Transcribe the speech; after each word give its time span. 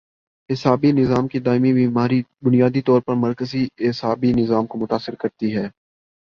اعصابی 0.49 0.91
نظام 0.91 1.27
کی 1.27 1.39
دائمی 1.39 1.73
بیماری 1.73 2.21
بنیادی 2.41 2.81
طور 2.81 3.01
پر 3.01 3.15
مرکزی 3.15 3.67
اعصابی 3.79 4.33
نظام 4.33 4.65
کو 4.65 4.77
متاثر 4.77 5.15
کرتی 5.15 5.55
ہے 5.55 5.67